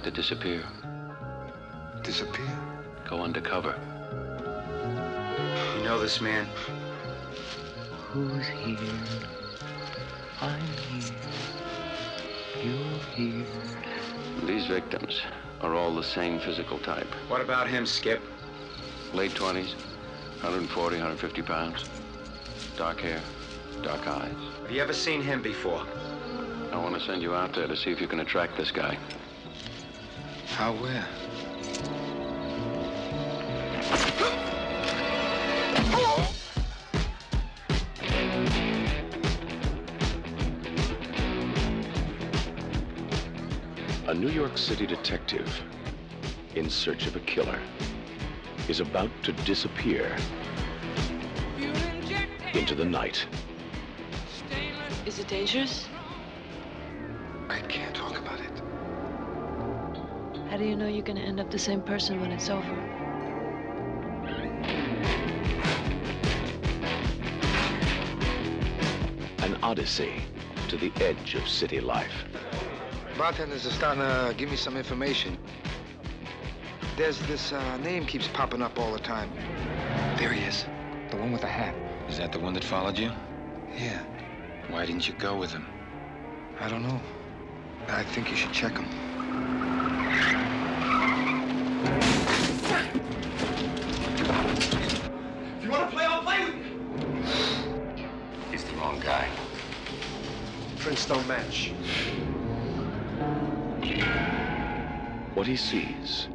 To 0.05 0.11
disappear? 0.11 0.63
Disappear? 2.03 2.59
Go 3.09 3.23
undercover. 3.23 3.75
You 5.79 5.83
know 5.83 5.99
this 5.99 6.21
man? 6.21 6.47
Who's 8.11 8.47
here? 8.47 8.77
I'm 10.43 10.61
here. 10.61 11.15
You're 12.63 12.99
here. 13.17 13.47
These 14.45 14.67
victims 14.67 15.23
are 15.63 15.75
all 15.75 15.95
the 15.95 16.05
same 16.05 16.39
physical 16.39 16.79
type. 16.81 17.09
What 17.29 17.41
about 17.41 17.67
him, 17.67 17.87
Skip? 17.87 18.21
Late 19.15 19.33
20s, 19.33 19.73
140, 20.43 20.97
150 20.97 21.43
pounds. 21.43 21.89
Dark 22.77 23.01
hair, 23.01 23.23
dark 23.83 24.07
eyes. 24.07 24.35
Have 24.61 24.71
you 24.71 24.83
ever 24.83 24.93
seen 24.93 25.23
him 25.23 25.41
before? 25.41 25.87
I 26.73 26.77
want 26.77 26.95
to 26.95 27.01
send 27.01 27.23
you 27.23 27.35
out 27.35 27.55
there 27.55 27.67
to 27.67 27.77
see 27.77 27.91
if 27.91 28.03
you 28.03 28.07
can 28.07 28.21
attract 28.21 28.59
this 28.59 28.71
guy. 28.71 28.99
How 30.55 30.73
where? 30.75 31.05
A 44.07 44.15
New 44.15 44.29
York 44.29 44.57
City 44.57 44.87
detective 44.87 45.63
in 46.55 46.71
search 46.71 47.09
of 47.09 47.17
a 47.17 47.21
killer. 47.21 47.59
is 48.69 48.81
about 48.81 49.11
to 49.25 49.33
disappear 49.45 50.17
into 52.55 52.75
the 52.75 52.85
night. 52.85 53.27
Is 55.05 55.19
it 55.19 55.29
dangerous? 55.29 55.89
Do 60.65 60.71
you 60.71 60.77
know 60.77 60.89
you're 60.89 61.05
gonna 61.05 61.21
end 61.21 61.39
up 61.41 61.51
the 61.51 61.59
same 61.59 61.83
person 61.83 62.23
when 62.23 62.33
it's 62.33 62.49
over? 62.49 62.73
An 69.41 69.59
odyssey 69.63 70.23
to 70.69 70.79
the 70.79 70.91
edge 71.03 71.35
of 71.35 71.47
city 71.47 71.81
life. 71.81 72.25
Bartenders 73.19 73.67
are 73.67 73.73
starting 73.73 74.01
to 74.05 74.35
give 74.39 74.49
me 74.49 74.57
some 74.57 74.79
information. 74.79 75.37
There's 76.97 77.19
this 77.27 77.53
uh, 77.53 77.77
name 77.77 78.07
keeps 78.07 78.29
popping 78.29 78.63
up 78.63 78.79
all 78.79 78.91
the 78.91 78.99
time. 78.99 79.31
There 80.17 80.33
he 80.33 80.47
is. 80.47 80.65
The 81.11 81.19
one 81.19 81.31
with 81.31 81.43
the 81.43 81.47
hat. 81.47 81.75
Is 82.09 82.17
that 82.17 82.33
the 82.33 82.39
one 82.39 82.55
that 82.55 82.65
followed 82.65 82.99
you? 82.99 83.13
Yeah. 83.77 84.03
Why 84.69 84.87
didn't 84.87 85.07
you 85.07 85.13
go 85.19 85.37
with 85.37 85.53
him? 85.53 85.67
I 86.59 86.71
don't 86.71 86.83
know. 86.83 87.03
I 87.89 88.03
think 88.03 88.31
you 88.31 88.37
should 88.37 88.53
check 88.53 88.73
him. 88.73 89.04
Prints 101.05 101.07
don't 101.07 101.29
match. 101.29 101.73
What 105.35 105.47
he 105.47 105.57
sees 105.57 106.29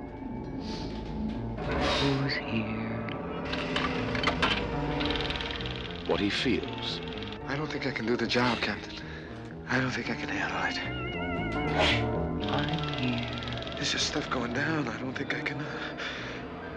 Who's 1.57 2.33
here? 2.33 2.85
what 6.07 6.19
he 6.19 6.29
feels, 6.29 7.01
I 7.47 7.55
don't 7.55 7.67
think 7.67 7.85
I 7.85 7.91
can 7.91 8.05
do 8.07 8.15
the 8.15 8.25
job, 8.25 8.59
Captain. 8.61 8.95
I 9.69 9.79
don't 9.79 9.91
think 9.91 10.09
I 10.09 10.15
can 10.15 10.29
handle 10.29 10.63
it. 10.63 10.79
I'm 12.47 12.97
here. 12.97 13.29
There's 13.75 13.91
just 13.91 14.07
stuff 14.07 14.27
going 14.29 14.53
down. 14.53 14.87
I 14.87 14.97
don't 14.97 15.13
think 15.13 15.35
I 15.35 15.41
can. 15.41 15.59
Uh, 15.61 15.65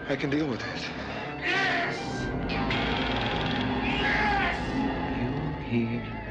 I 0.09 0.15
can 0.15 0.29
deal 0.29 0.45
with 0.45 0.61
it. 0.61 0.81
Yes! 1.39 1.97
Yes! 3.83 4.57
You're 5.17 5.63
here. 5.63 6.22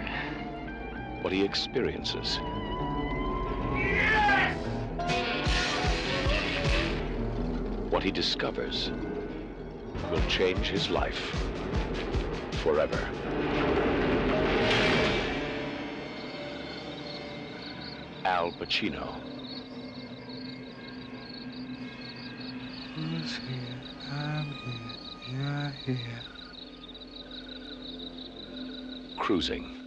What 1.23 1.33
he 1.33 1.45
experiences. 1.45 2.39
What 7.91 8.03
he 8.03 8.11
discovers 8.11 8.91
will 10.11 10.21
change 10.29 10.67
his 10.67 10.91
life 10.91 11.31
forever. 12.63 12.99
Al 18.25 18.53
Pacino. 18.53 19.21
Who's 22.97 23.37
here? 23.37 23.83
I'm 24.11 24.47
here. 24.47 25.73
You're 25.87 25.97
here. 25.97 26.23
Cruising. 29.19 29.82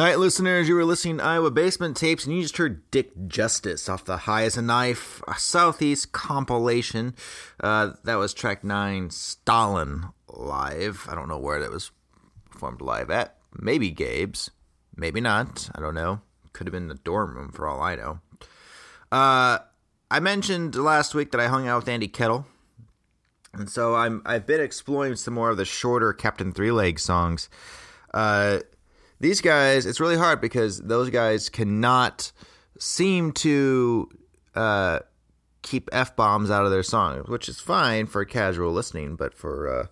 Night 0.00 0.18
listeners, 0.18 0.66
you 0.66 0.74
were 0.76 0.86
listening 0.86 1.18
to 1.18 1.24
Iowa 1.24 1.50
Basement 1.50 1.94
Tapes, 1.94 2.24
and 2.24 2.34
you 2.34 2.40
just 2.40 2.56
heard 2.56 2.90
Dick 2.90 3.10
Justice 3.28 3.86
off 3.86 4.06
the 4.06 4.16
High 4.16 4.44
as 4.44 4.56
a 4.56 4.62
Knife 4.62 5.22
a 5.28 5.34
Southeast 5.38 6.12
compilation. 6.12 7.14
Uh, 7.62 7.90
that 8.04 8.14
was 8.14 8.32
track 8.32 8.64
nine, 8.64 9.10
Stalin 9.10 10.06
Live. 10.26 11.06
I 11.06 11.14
don't 11.14 11.28
know 11.28 11.36
where 11.36 11.60
that 11.60 11.70
was 11.70 11.90
performed 12.50 12.80
live 12.80 13.10
at. 13.10 13.36
Maybe 13.54 13.90
Gabe's, 13.90 14.50
maybe 14.96 15.20
not. 15.20 15.68
I 15.74 15.82
don't 15.82 15.94
know. 15.94 16.22
Could 16.54 16.66
have 16.66 16.72
been 16.72 16.88
the 16.88 16.94
dorm 16.94 17.36
room 17.36 17.52
for 17.52 17.68
all 17.68 17.82
I 17.82 17.94
know. 17.96 18.20
Uh, 19.12 19.58
I 20.10 20.18
mentioned 20.18 20.76
last 20.76 21.14
week 21.14 21.30
that 21.32 21.42
I 21.42 21.48
hung 21.48 21.68
out 21.68 21.82
with 21.82 21.90
Andy 21.90 22.08
Kettle 22.08 22.46
And 23.52 23.68
so 23.68 23.96
I'm 23.96 24.22
I've 24.24 24.46
been 24.46 24.62
exploring 24.62 25.16
some 25.16 25.34
more 25.34 25.50
of 25.50 25.58
the 25.58 25.66
shorter 25.66 26.14
Captain 26.14 26.52
Three 26.52 26.72
Leg 26.72 26.98
songs. 26.98 27.50
Uh, 28.14 28.60
these 29.20 29.40
guys, 29.40 29.86
it's 29.86 30.00
really 30.00 30.16
hard 30.16 30.40
because 30.40 30.78
those 30.78 31.10
guys 31.10 31.48
cannot 31.48 32.32
seem 32.78 33.32
to 33.32 34.08
uh, 34.54 35.00
keep 35.62 35.88
f 35.92 36.16
bombs 36.16 36.50
out 36.50 36.64
of 36.64 36.70
their 36.70 36.82
songs, 36.82 37.28
which 37.28 37.48
is 37.48 37.60
fine 37.60 38.06
for 38.06 38.24
casual 38.24 38.72
listening, 38.72 39.16
but 39.16 39.34
for 39.34 39.68
uh, 39.68 39.86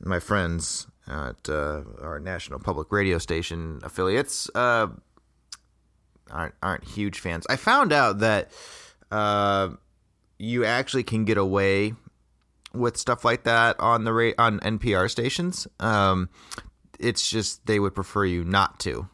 my 0.00 0.20
friends 0.20 0.86
at 1.08 1.48
uh, 1.48 1.82
our 2.00 2.20
national 2.20 2.58
public 2.58 2.92
radio 2.92 3.18
station 3.18 3.80
affiliates 3.82 4.48
uh, 4.54 4.88
aren't 6.30 6.54
aren't 6.62 6.84
huge 6.84 7.18
fans. 7.18 7.46
I 7.48 7.56
found 7.56 7.92
out 7.92 8.18
that 8.18 8.50
uh, 9.10 9.70
you 10.38 10.64
actually 10.64 11.04
can 11.04 11.24
get 11.24 11.38
away 11.38 11.94
with 12.74 12.96
stuff 12.96 13.24
like 13.24 13.44
that 13.44 13.78
on 13.80 14.04
the 14.04 14.12
ra- 14.12 14.32
on 14.38 14.60
NPR 14.60 15.10
stations. 15.10 15.66
Um, 15.80 16.28
it's 17.02 17.28
just 17.28 17.66
they 17.66 17.78
would 17.78 17.94
prefer 17.94 18.24
you 18.24 18.44
not 18.44 18.78
to. 18.80 19.08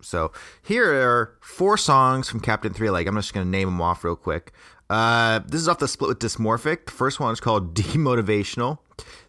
So 0.00 0.32
here 0.62 0.92
are 0.92 1.36
four 1.40 1.76
songs 1.76 2.28
from 2.28 2.40
Captain 2.40 2.72
Three 2.72 2.90
Leg. 2.90 3.06
I'm 3.06 3.16
just 3.16 3.34
going 3.34 3.46
to 3.46 3.50
name 3.50 3.68
them 3.68 3.80
off 3.80 4.04
real 4.04 4.16
quick. 4.16 4.52
Uh, 4.88 5.40
this 5.46 5.60
is 5.60 5.68
off 5.68 5.78
the 5.78 5.88
split 5.88 6.08
with 6.08 6.18
Dysmorphic. 6.18 6.86
The 6.86 6.92
first 6.92 7.20
one 7.20 7.32
is 7.32 7.40
called 7.40 7.74
Demotivational. 7.76 8.78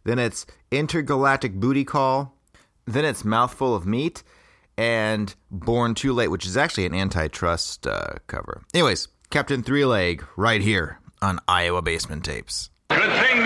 Then 0.03 0.19
it's 0.19 0.45
Intergalactic 0.71 1.53
Booty 1.55 1.83
Call. 1.83 2.35
Then 2.85 3.05
it's 3.05 3.25
Mouthful 3.25 3.75
of 3.75 3.85
Meat. 3.85 4.23
And 4.77 5.35
Born 5.51 5.93
Too 5.93 6.13
Late, 6.13 6.29
which 6.29 6.45
is 6.45 6.55
actually 6.55 6.85
an 6.85 6.93
antitrust 6.93 7.85
uh, 7.85 8.13
cover. 8.27 8.61
Anyways, 8.73 9.09
Captain 9.29 9.61
Three 9.61 9.83
Leg 9.83 10.23
right 10.37 10.61
here 10.61 10.99
on 11.21 11.39
Iowa 11.49 11.81
Basement 11.81 12.23
Tapes. 12.23 12.69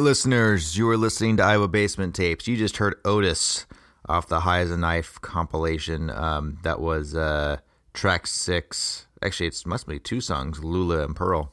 listeners, 0.00 0.76
you 0.76 0.88
are 0.88 0.96
listening 0.96 1.36
to 1.36 1.42
Iowa 1.42 1.68
Basement 1.68 2.14
Tapes. 2.14 2.48
You 2.48 2.56
just 2.56 2.78
heard 2.78 2.96
Otis 3.04 3.66
off 4.08 4.28
the 4.28 4.40
High 4.40 4.60
as 4.60 4.70
a 4.70 4.76
Knife 4.76 5.20
compilation. 5.20 6.10
Um, 6.10 6.58
that 6.62 6.80
was 6.80 7.14
uh, 7.14 7.58
track 7.92 8.26
six. 8.26 9.06
Actually, 9.22 9.48
it 9.48 9.62
must 9.66 9.86
be 9.86 9.98
two 9.98 10.20
songs, 10.20 10.64
Lula 10.64 11.04
and 11.04 11.14
Pearl. 11.14 11.52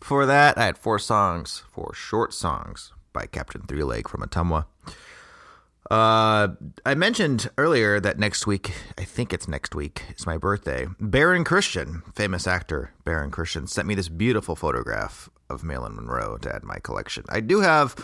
Before 0.00 0.26
that, 0.26 0.58
I 0.58 0.66
had 0.66 0.78
four 0.78 0.98
songs, 0.98 1.62
four 1.70 1.94
short 1.94 2.34
songs 2.34 2.92
by 3.12 3.26
Captain 3.26 3.62
Three 3.62 3.84
Leg 3.84 4.08
from 4.08 4.22
Ottumwa. 4.22 4.66
Uh, 5.90 6.48
I 6.84 6.94
mentioned 6.94 7.48
earlier 7.58 8.00
that 8.00 8.18
next 8.18 8.46
week, 8.46 8.72
I 8.98 9.04
think 9.04 9.32
it's 9.32 9.46
next 9.46 9.74
week, 9.74 10.02
is 10.16 10.26
my 10.26 10.36
birthday. 10.36 10.86
Baron 11.00 11.44
Christian, 11.44 12.02
famous 12.14 12.46
actor 12.46 12.92
Baron 13.04 13.30
Christian, 13.30 13.66
sent 13.66 13.86
me 13.86 13.94
this 13.94 14.08
beautiful 14.08 14.56
photograph 14.56 15.28
of 15.48 15.62
Marilyn 15.62 15.94
Monroe 15.94 16.38
to 16.38 16.54
add 16.54 16.64
my 16.64 16.78
collection. 16.78 17.24
I 17.28 17.40
do 17.40 17.60
have 17.60 17.94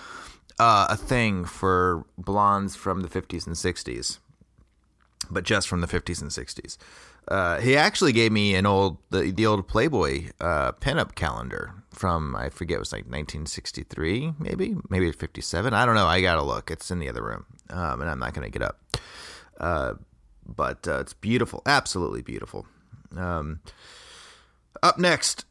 uh, 0.59 0.87
a 0.91 0.97
thing 0.97 1.45
for 1.45 2.05
blondes 2.16 2.76
from 2.76 3.01
the 3.01 3.09
50s 3.09 3.47
and 3.47 3.57
60s, 3.57 4.18
but 5.33 5.45
just 5.45 5.68
from 5.68 5.80
the 5.80 5.87
50s 5.87 6.20
and 6.20 6.30
60s. 6.30 6.76
Uh, 7.28 7.61
he 7.61 7.76
actually 7.76 8.12
gave 8.12 8.33
me 8.33 8.55
an 8.55 8.66
old 8.66 8.99
the, 9.11 9.30
the 9.30 9.47
old 9.47 9.68
Playboy 9.68 10.30
uh, 10.41 10.72
pinup 10.72 11.14
calendar 11.14 11.72
from 11.91 12.35
I 12.35 12.49
forget 12.49 12.76
it 12.76 12.80
was 12.80 12.93
like 12.93 13.05
1963 13.05 14.35
maybe 14.39 14.76
maybe 14.89 15.12
57 15.12 15.72
I 15.74 15.87
don't 15.87 15.95
know 15.95 16.07
I 16.07 16.20
gotta 16.20 16.43
look 16.43 16.70
it's 16.70 16.91
in 16.91 16.99
the 16.99 17.09
other 17.09 17.22
room 17.22 17.47
um, 17.70 18.01
and 18.01 18.11
I'm 18.11 18.18
not 18.18 18.35
gonna 18.35 18.51
get 18.51 18.62
up 18.62 18.80
Uh, 19.61 19.95
but 20.45 20.87
uh, 20.89 20.99
it's 21.01 21.12
beautiful, 21.14 21.62
absolutely 21.66 22.22
beautiful. 22.22 22.66
Um, 23.16 23.61
up 24.83 24.99
next, 24.99 25.45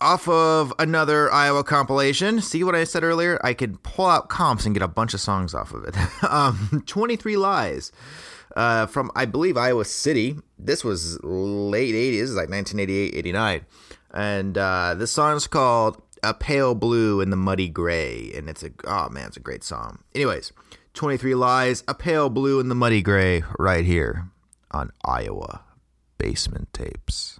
off 0.00 0.28
of 0.28 0.72
another 0.78 1.30
Iowa 1.30 1.64
compilation. 1.64 2.40
See 2.40 2.62
what 2.64 2.74
I 2.74 2.84
said 2.84 3.02
earlier? 3.02 3.40
I 3.44 3.52
could 3.52 3.82
pull 3.82 4.06
out 4.06 4.28
comps 4.28 4.64
and 4.64 4.74
get 4.74 4.82
a 4.82 4.88
bunch 4.88 5.12
of 5.12 5.20
songs 5.20 5.54
off 5.54 5.74
of 5.74 5.84
it. 5.84 5.96
um, 6.30 6.82
23 6.86 7.36
Lies 7.36 7.92
uh, 8.58 8.86
from, 8.86 9.10
I 9.14 9.24
believe, 9.24 9.56
Iowa 9.56 9.84
City. 9.84 10.36
This 10.58 10.82
was 10.82 11.22
late 11.22 11.94
80s, 11.94 12.20
this 12.20 12.30
is 12.30 12.36
like 12.36 12.50
1988, 12.50 13.14
89. 13.14 13.66
And 14.12 14.58
uh, 14.58 14.94
this 14.96 15.12
song 15.12 15.36
is 15.36 15.46
called 15.46 16.02
A 16.24 16.34
Pale 16.34 16.74
Blue 16.74 17.20
in 17.20 17.30
the 17.30 17.36
Muddy 17.36 17.68
Gray. 17.68 18.32
And 18.34 18.48
it's 18.48 18.64
a, 18.64 18.70
oh 18.84 19.08
man, 19.10 19.28
it's 19.28 19.36
a 19.36 19.40
great 19.40 19.62
song. 19.62 20.00
Anyways, 20.12 20.52
23 20.94 21.36
Lies, 21.36 21.84
A 21.86 21.94
Pale 21.94 22.30
Blue 22.30 22.58
in 22.58 22.68
the 22.68 22.74
Muddy 22.74 23.00
Gray, 23.00 23.44
right 23.60 23.84
here 23.84 24.28
on 24.72 24.90
Iowa 25.04 25.62
Basement 26.18 26.72
Tapes. 26.72 27.38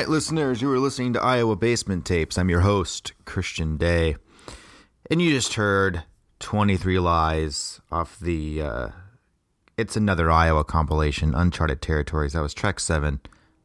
Night, 0.00 0.08
listeners. 0.08 0.62
You 0.62 0.72
are 0.72 0.78
listening 0.78 1.12
to 1.12 1.22
Iowa 1.22 1.56
Basement 1.56 2.06
Tapes. 2.06 2.38
I'm 2.38 2.48
your 2.48 2.60
host, 2.60 3.12
Christian 3.26 3.76
Day. 3.76 4.16
And 5.10 5.20
you 5.20 5.30
just 5.30 5.54
heard 5.54 6.04
23 6.38 6.98
Lies 6.98 7.82
off 7.92 8.18
the 8.18 8.62
uh, 8.62 8.88
It's 9.76 9.96
Another 9.96 10.30
Iowa 10.30 10.64
compilation, 10.64 11.34
Uncharted 11.34 11.82
Territories. 11.82 12.32
That 12.32 12.40
was 12.40 12.54
track 12.54 12.80
7, 12.80 13.20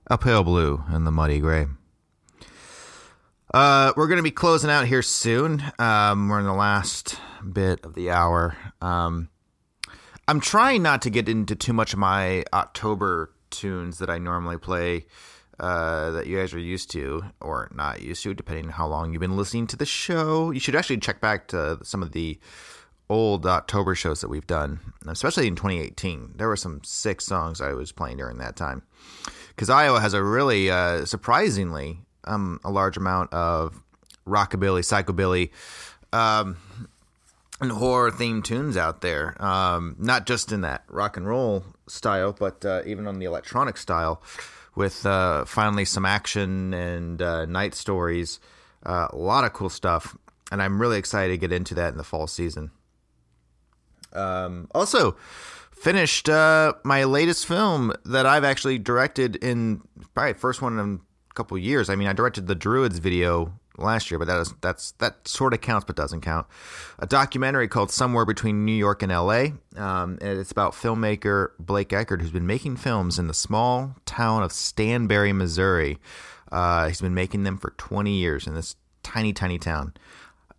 A 0.08 0.18
Pale 0.18 0.44
Blue 0.44 0.84
and 0.90 1.08
the 1.08 1.12
Muddy 1.12 1.40
Gray. 1.40 1.68
Uh, 3.54 3.94
we're 3.96 4.08
going 4.08 4.18
to 4.18 4.22
be 4.22 4.30
closing 4.30 4.70
out 4.70 4.88
here 4.88 5.02
soon. 5.02 5.64
Um, 5.80 6.28
we're 6.28 6.40
in 6.40 6.46
the 6.46 6.54
last 6.54 7.18
bit 7.50 7.80
of 7.86 7.94
the 7.94 8.12
hour. 8.12 8.58
Um, 8.82 9.30
I'm 10.28 10.42
trying 10.42 10.84
not 10.84 11.02
to 11.04 11.10
get 11.10 11.30
into 11.30 11.56
too 11.56 11.72
much 11.72 11.94
of 11.94 12.00
my 12.00 12.44
October 12.52 13.32
tunes 13.52 14.00
that 14.00 14.10
I 14.10 14.18
normally 14.18 14.58
play 14.58 15.06
uh, 15.60 16.12
that 16.12 16.28
you 16.28 16.38
guys 16.38 16.54
are 16.54 16.60
used 16.60 16.92
to 16.92 17.24
or 17.42 17.70
not 17.74 18.02
used 18.02 18.24
to, 18.24 18.34
depending 18.34 18.66
on 18.66 18.72
how 18.72 18.88
long 18.88 19.12
you've 19.12 19.22
been 19.22 19.38
listening 19.38 19.68
to 19.68 19.78
the 19.78 19.86
show. 19.86 20.52
You 20.52 20.60
should 20.60 20.76
actually 20.76 20.98
check 20.98 21.22
back 21.22 21.48
to 21.50 21.80
some 21.84 22.02
of 22.02 22.12
the 22.12 22.40
old 23.10 23.46
October 23.46 23.96
shows 23.96 24.22
that 24.22 24.30
we've 24.30 24.48
done, 24.48 24.80
especially 25.08 25.48
in 25.48 25.56
2018. 25.56 26.34
There 26.36 26.48
were 26.48 26.56
some 26.56 26.82
sick 26.84 27.22
songs 27.22 27.62
I 27.62 27.74
was 27.74 27.92
playing 27.92 28.18
during 28.18 28.38
that 28.40 28.56
time. 28.56 28.84
Because 29.50 29.70
Iowa 29.70 30.02
has 30.02 30.14
a 30.14 30.24
really, 30.24 30.70
uh, 30.70 31.06
surprisingly, 31.06 32.00
um, 32.26 32.60
a 32.64 32.72
large 32.72 32.98
amount 32.98 33.32
of 33.34 33.82
rockabilly, 34.28 34.82
psychobilly, 34.82 35.52
um, 36.12 36.58
and 37.62 37.72
horror 37.72 38.12
themed 38.12 38.44
tunes 38.44 38.76
out 38.76 39.02
there. 39.02 39.42
Um, 39.42 39.96
not 39.98 40.26
just 40.26 40.52
in 40.52 40.62
that 40.62 40.84
rock 40.90 41.16
and 41.16 41.28
roll 41.28 41.64
style, 41.88 42.34
but 42.34 42.66
uh, 42.66 42.82
even 42.86 43.08
on 43.08 43.20
the 43.20 43.26
electronic 43.26 43.78
style, 43.78 44.22
with 44.76 45.06
uh, 45.06 45.46
finally 45.46 45.86
some 45.86 46.06
action 46.06 46.74
and 46.74 47.22
uh, 47.22 47.46
night 47.46 47.76
stories. 47.76 48.40
Uh, 48.86 49.08
a 49.12 49.16
lot 49.16 49.44
of 49.44 49.54
cool 49.54 49.70
stuff, 49.70 50.18
and 50.52 50.62
I'm 50.62 50.80
really 50.80 50.98
excited 50.98 51.34
to 51.34 51.38
get 51.38 51.52
into 51.52 51.74
that 51.76 51.90
in 51.90 51.98
the 51.98 52.04
fall 52.04 52.28
season. 52.28 52.72
Um, 54.14 54.70
also, 54.74 55.18
finished 55.72 56.30
uh, 56.30 56.74
my 56.84 57.04
latest 57.04 57.46
film 57.46 57.94
that 58.06 58.26
I've 58.26 58.44
actually 58.44 58.78
directed 58.78 59.36
in 59.38 59.82
probably 60.14 60.34
first 60.34 60.62
one 60.62 60.80
in 60.80 61.00
a 61.30 61.34
couple 61.34 61.58
years. 61.58 61.90
I 61.90 61.96
mean, 61.96 62.08
I 62.08 62.14
directed 62.14 62.48
the 62.48 62.56
Druids 62.56 63.00
video 63.00 63.60
last 63.78 64.12
year, 64.12 64.20
but 64.20 64.28
that 64.28 64.40
is 64.40 64.54
that's 64.62 64.92
that 64.94 65.28
sort 65.28 65.54
of 65.54 65.62
counts, 65.62 65.86
but 65.86 65.96
doesn't 65.96 66.22
count. 66.22 66.48
A 67.00 67.06
documentary 67.06 67.68
called 67.68 67.92
Somewhere 67.92 68.26
Between 68.26 68.66
New 68.66 68.74
York 68.74 69.04
and 69.04 69.12
L.A. 69.12 69.54
Um, 69.76 70.18
and 70.22 70.40
it's 70.40 70.52
about 70.52 70.74
filmmaker 70.74 71.50
Blake 71.60 71.94
Eckert, 71.94 72.22
who's 72.22 72.32
been 72.32 72.48
making 72.48 72.78
films 72.78 73.20
in 73.20 73.28
the 73.28 73.34
small 73.34 73.96
town 74.06 74.44
of 74.44 74.52
Stanberry, 74.52 75.36
Missouri. 75.36 76.00
Uh, 76.52 76.88
he's 76.88 77.02
been 77.02 77.16
making 77.16 77.44
them 77.44 77.58
for 77.58 77.72
20 77.72 78.14
years 78.14 78.48
in 78.48 78.54
this 78.54 78.76
tiny, 79.04 79.34
tiny 79.34 79.58
town. 79.58 79.94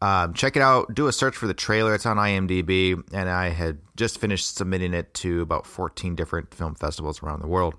Um, 0.03 0.35
check 0.35 0.57
it 0.57 0.63
out. 0.63 0.95
Do 0.95 1.07
a 1.07 1.13
search 1.13 1.37
for 1.37 1.47
the 1.47 1.55
trailer. 1.55 1.95
It's 1.95 2.05
on 2.05 2.19
IMDb, 2.19 3.03
and 3.13 3.31
I 3.31 3.49
had 3.49 3.79
just 3.97 4.21
finished 4.21 4.55
submitting 4.55 4.93
it 4.93 5.15
to 5.15 5.41
about 5.41 5.67
14 5.67 6.15
different 6.15 6.53
film 6.53 6.75
festivals 6.75 7.23
around 7.23 7.41
the 7.41 7.47
world. 7.49 7.75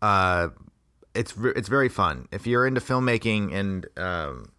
Uh, 0.00 0.48
it's 1.14 1.34
it's 1.56 1.68
very 1.68 1.88
fun 1.88 2.28
if 2.32 2.46
you're 2.46 2.66
into 2.66 2.80
filmmaking 2.80 3.52
and 3.52 3.86
um, 3.96 4.52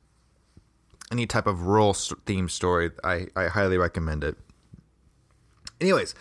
any 1.12 1.28
type 1.28 1.48
of 1.48 1.64
rural 1.64 1.94
theme 1.94 2.50
story. 2.50 2.92
I, 3.04 3.28
I 3.36 3.48
highly 3.48 3.78
recommend 3.78 4.24
it. 4.24 4.38
Anyways, 5.80 6.16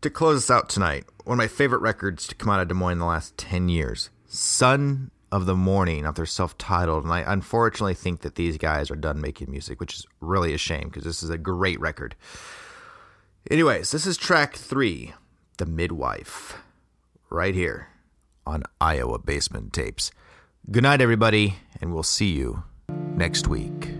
to 0.00 0.10
close 0.10 0.44
us 0.44 0.50
out 0.50 0.68
tonight, 0.68 1.04
one 1.24 1.34
of 1.34 1.38
my 1.38 1.48
favorite 1.48 1.82
records 1.82 2.26
to 2.26 2.34
come 2.34 2.50
out 2.50 2.60
of 2.60 2.68
Des 2.68 2.74
Moines 2.74 2.92
in 2.92 2.98
the 2.98 3.04
last 3.04 3.36
10 3.36 3.68
years, 3.68 4.10
Son 4.26 5.10
of 5.30 5.46
the 5.46 5.54
Morning, 5.54 6.06
off 6.06 6.14
their 6.14 6.26
self 6.26 6.56
titled. 6.56 7.04
And 7.04 7.12
I 7.12 7.20
unfortunately 7.20 7.94
think 7.94 8.22
that 8.22 8.36
these 8.36 8.56
guys 8.56 8.90
are 8.90 8.96
done 8.96 9.20
making 9.20 9.50
music, 9.50 9.80
which 9.80 9.94
is 9.94 10.06
really 10.20 10.54
a 10.54 10.58
shame 10.58 10.84
because 10.84 11.04
this 11.04 11.22
is 11.22 11.30
a 11.30 11.38
great 11.38 11.78
record. 11.80 12.14
Anyways, 13.50 13.90
this 13.90 14.06
is 14.06 14.16
track 14.16 14.56
three, 14.56 15.12
The 15.58 15.66
Midwife, 15.66 16.56
right 17.28 17.54
here 17.54 17.88
on 18.46 18.64
Iowa 18.80 19.18
Basement 19.18 19.72
Tapes. 19.72 20.10
Good 20.70 20.82
night, 20.82 21.00
everybody, 21.00 21.56
and 21.80 21.92
we'll 21.92 22.02
see 22.02 22.32
you 22.32 22.64
next 23.16 23.48
week. 23.48 23.93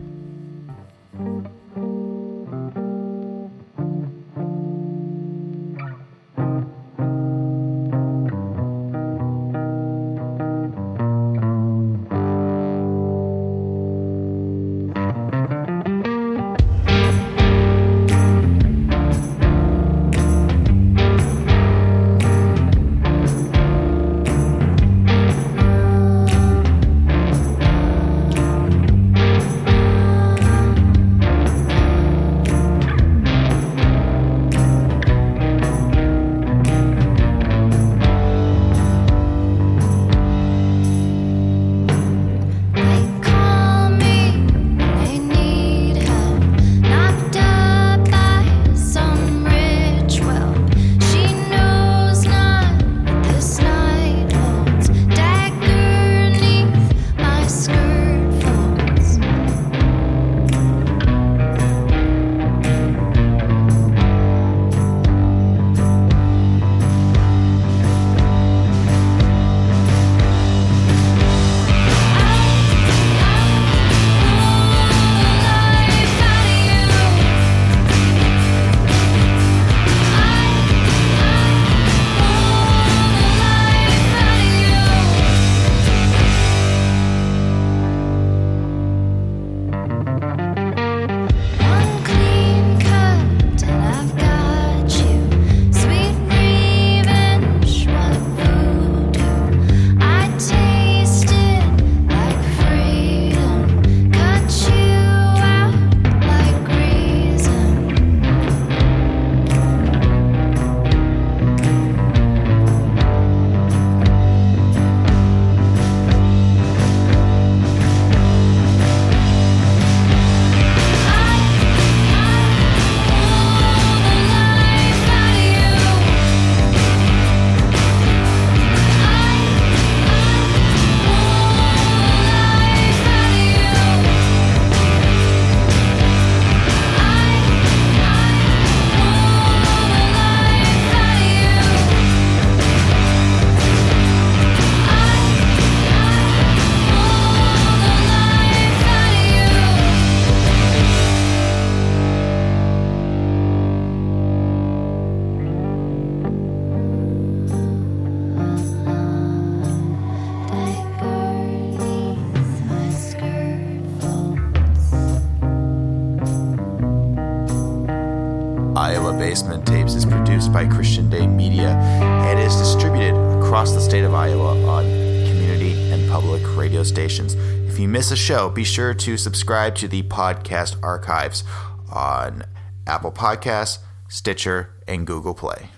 Show, 178.25 178.49
be 178.49 178.65
sure 178.65 178.95
to 178.95 179.19
subscribe 179.19 179.75
to 179.75 179.87
the 179.87 180.03
podcast 180.05 180.83
archives 180.83 181.45
on 181.91 182.43
Apple 182.87 183.13
Podcasts, 183.13 183.79
Stitcher, 184.09 184.71
and 184.89 185.07
Google 185.07 185.35
Play. 185.35 185.69